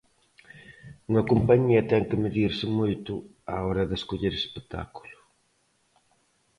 Unha 1.09 1.23
compañía 1.31 1.87
ten 1.89 2.03
que 2.09 2.21
medirse 2.23 2.65
moito 2.79 3.13
á 3.53 3.55
hora 3.67 3.83
de 3.89 3.95
escoller 3.99 4.33
espectáculo. 4.35 5.17